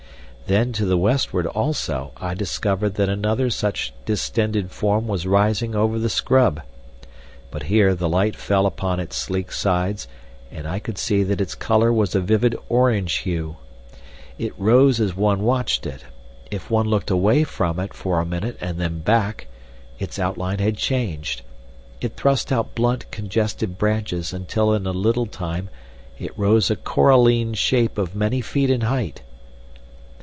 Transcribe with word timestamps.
Then 0.47 0.73
to 0.73 0.85
the 0.85 0.97
westward 0.97 1.47
also 1.47 2.11
I 2.17 2.33
discovered 2.33 2.95
that 2.95 3.07
another 3.07 3.49
such 3.49 3.93
distended 4.03 4.69
form 4.69 5.07
was 5.07 5.25
rising 5.25 5.75
over 5.75 5.97
the 5.97 6.09
scrub. 6.09 6.61
But 7.51 7.63
here 7.63 7.95
the 7.95 8.09
light 8.09 8.35
fell 8.35 8.65
upon 8.65 8.99
its 8.99 9.15
sleek 9.15 9.53
sides, 9.53 10.09
and 10.51 10.67
I 10.67 10.79
could 10.79 10.97
see 10.97 11.23
that 11.23 11.39
its 11.39 11.55
colour 11.55 11.93
was 11.93 12.15
a 12.15 12.19
vivid 12.19 12.57
orange 12.67 13.19
hue. 13.19 13.55
It 14.37 14.51
rose 14.59 14.99
as 14.99 15.15
one 15.15 15.41
watched 15.43 15.85
it; 15.85 16.03
if 16.49 16.69
one 16.69 16.87
looked 16.89 17.11
away 17.11 17.45
from 17.45 17.79
it 17.79 17.93
for 17.93 18.19
a 18.19 18.25
minute 18.25 18.57
and 18.59 18.77
then 18.77 18.99
back, 18.99 19.47
its 19.99 20.19
outline 20.19 20.59
had 20.59 20.75
changed; 20.75 21.43
it 22.01 22.17
thrust 22.17 22.51
out 22.51 22.75
blunt 22.75 23.09
congested 23.09 23.77
branches 23.77 24.33
until 24.33 24.73
in 24.73 24.85
a 24.85 24.91
little 24.91 25.27
time 25.27 25.69
it 26.19 26.37
rose 26.37 26.69
a 26.69 26.75
coralline 26.75 27.53
shape 27.53 27.97
of 27.97 28.17
many 28.17 28.41
feet 28.41 28.69
in 28.69 28.81
height. 28.81 29.21